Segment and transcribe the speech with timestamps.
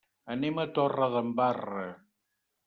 [0.35, 1.85] Anem a Torredembarra.